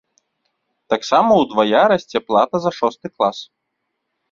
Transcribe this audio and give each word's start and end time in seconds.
Таксама 0.93 1.31
ўдвая 1.43 1.83
расце 1.95 2.23
плата 2.31 2.55
за 2.65 2.73
шосты 2.81 3.07
клас. 3.15 3.37